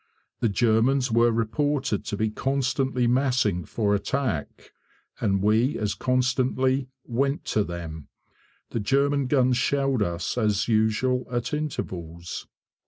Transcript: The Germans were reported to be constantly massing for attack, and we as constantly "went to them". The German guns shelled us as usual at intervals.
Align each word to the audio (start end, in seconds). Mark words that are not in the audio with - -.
The 0.39 0.49
Germans 0.49 1.11
were 1.11 1.31
reported 1.31 2.03
to 2.05 2.17
be 2.17 2.31
constantly 2.31 3.05
massing 3.05 3.65
for 3.65 3.93
attack, 3.93 4.71
and 5.19 5.43
we 5.43 5.77
as 5.77 5.93
constantly 5.93 6.89
"went 7.05 7.45
to 7.53 7.63
them". 7.63 8.07
The 8.71 8.79
German 8.79 9.27
guns 9.27 9.57
shelled 9.57 10.01
us 10.01 10.39
as 10.39 10.67
usual 10.67 11.27
at 11.31 11.53
intervals. 11.53 12.47